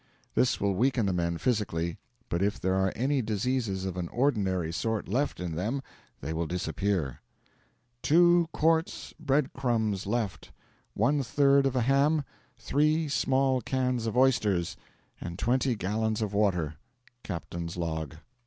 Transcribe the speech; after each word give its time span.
This 0.33 0.59
will 0.59 0.73
weaken 0.73 1.05
the 1.05 1.13
men 1.13 1.37
physically, 1.37 1.99
but 2.27 2.41
if 2.41 2.59
there 2.59 2.73
are 2.73 2.91
any 2.95 3.21
diseases 3.21 3.85
of 3.85 3.97
an 3.97 4.07
ordinary 4.07 4.73
sort 4.73 5.07
left 5.07 5.39
in 5.39 5.53
them 5.53 5.83
they 6.21 6.33
will 6.33 6.47
disappear. 6.47 7.21
Two 8.01 8.49
quarts 8.51 9.13
bread 9.19 9.53
crumbs 9.53 10.07
left, 10.07 10.51
one 10.95 11.21
third 11.21 11.67
of 11.67 11.75
a 11.75 11.81
ham, 11.81 12.23
three 12.57 13.07
small 13.07 13.61
cans 13.61 14.07
of 14.07 14.17
oysters, 14.17 14.75
and 15.21 15.37
twenty 15.37 15.75
gallons 15.75 16.23
of 16.23 16.33
water. 16.33 16.77
Captain's 17.21 17.77
Log. 17.77 18.15